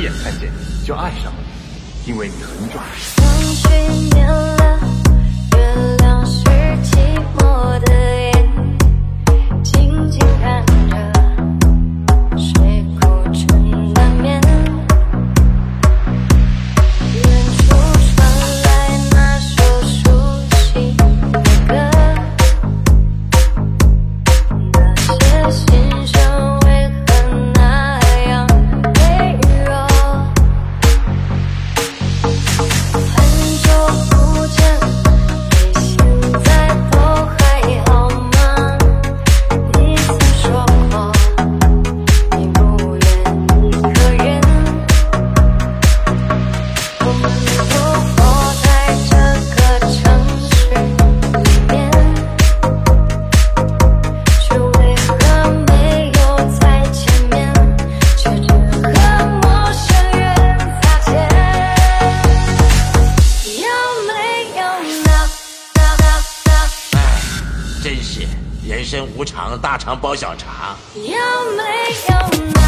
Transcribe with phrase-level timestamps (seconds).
[0.00, 1.38] 一眼看见你就爱上了
[2.06, 2.80] 你因为你很拽
[3.16, 3.20] 风
[4.16, 4.80] 了
[5.52, 6.42] 月亮是
[6.82, 8.19] 寂寞的
[69.94, 70.76] 包小茶。
[70.94, 71.02] 有
[71.56, 71.64] 没
[72.08, 72.59] 有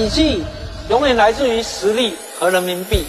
[0.00, 0.42] 底气
[0.88, 3.04] 永远来自于实力和人民币。